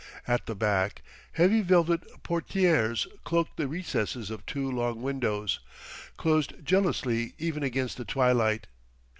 [0.27, 1.03] At the back,
[1.33, 5.59] heavy velvet portières cloaked the recesses of two long windows,
[6.17, 8.65] closed jealously even against the twilight.